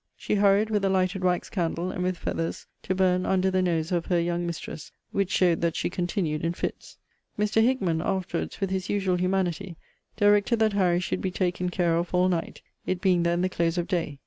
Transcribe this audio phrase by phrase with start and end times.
[0.17, 3.91] She hurried, with a lighted wax candle, and with feathers, to burn under the nose
[3.91, 6.97] of her young mistress; which showed that she continued in fits.
[7.37, 7.61] Mr.
[7.63, 9.75] Hickman, afterwards, with his usual humanity,
[10.17, 13.77] directed that Harry should be taken care of all night; it being then the close
[13.77, 14.17] of day.